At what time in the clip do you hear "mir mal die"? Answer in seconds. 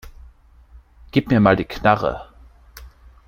1.29-1.63